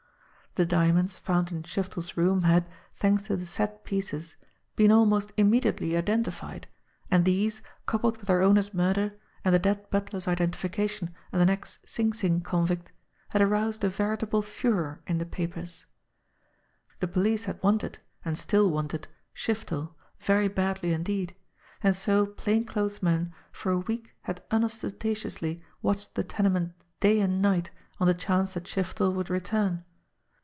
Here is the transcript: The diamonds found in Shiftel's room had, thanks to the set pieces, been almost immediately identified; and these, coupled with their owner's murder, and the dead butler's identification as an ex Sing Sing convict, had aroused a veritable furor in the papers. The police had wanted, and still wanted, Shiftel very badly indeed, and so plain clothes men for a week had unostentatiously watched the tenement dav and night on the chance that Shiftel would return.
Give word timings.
The 0.55 0.65
diamonds 0.65 1.17
found 1.17 1.49
in 1.53 1.63
Shiftel's 1.63 2.17
room 2.17 2.41
had, 2.43 2.67
thanks 2.93 3.23
to 3.23 3.37
the 3.37 3.45
set 3.45 3.85
pieces, 3.85 4.35
been 4.75 4.91
almost 4.91 5.31
immediately 5.37 5.95
identified; 5.95 6.67
and 7.09 7.23
these, 7.23 7.61
coupled 7.85 8.17
with 8.17 8.27
their 8.27 8.41
owner's 8.41 8.73
murder, 8.73 9.13
and 9.45 9.55
the 9.55 9.59
dead 9.59 9.89
butler's 9.89 10.27
identification 10.27 11.15
as 11.31 11.41
an 11.41 11.49
ex 11.49 11.79
Sing 11.85 12.11
Sing 12.11 12.41
convict, 12.41 12.91
had 13.29 13.41
aroused 13.41 13.85
a 13.85 13.87
veritable 13.87 14.41
furor 14.41 14.99
in 15.07 15.19
the 15.19 15.25
papers. 15.25 15.85
The 16.99 17.07
police 17.07 17.45
had 17.45 17.63
wanted, 17.63 17.99
and 18.25 18.37
still 18.37 18.69
wanted, 18.69 19.07
Shiftel 19.33 19.93
very 20.19 20.49
badly 20.49 20.91
indeed, 20.91 21.33
and 21.81 21.95
so 21.95 22.25
plain 22.25 22.65
clothes 22.65 23.01
men 23.01 23.33
for 23.53 23.71
a 23.71 23.79
week 23.79 24.15
had 24.23 24.43
unostentatiously 24.51 25.63
watched 25.81 26.15
the 26.15 26.25
tenement 26.25 26.73
dav 26.99 27.19
and 27.19 27.41
night 27.41 27.71
on 28.01 28.07
the 28.07 28.13
chance 28.13 28.51
that 28.55 28.65
Shiftel 28.67 29.13
would 29.13 29.29
return. 29.29 29.85